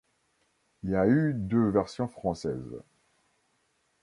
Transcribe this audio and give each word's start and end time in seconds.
Il 0.81 0.89
y 0.89 0.95
a 0.95 1.05
eu 1.07 1.35
deux 1.35 1.69
versions 1.69 2.07
françaises. 2.07 2.81